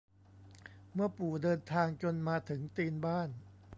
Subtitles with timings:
[0.93, 3.29] เมื่อปู่เดินทางจนมาถึงตีนบ้าน